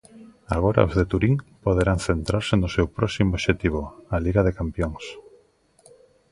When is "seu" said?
2.75-2.85